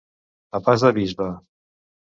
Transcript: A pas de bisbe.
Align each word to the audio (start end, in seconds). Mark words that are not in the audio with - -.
A 0.59 0.63
pas 0.69 0.87
de 0.87 0.93
bisbe. 0.99 1.31